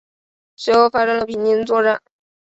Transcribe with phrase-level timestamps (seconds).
[0.55, 2.01] 随后发生了平津作战。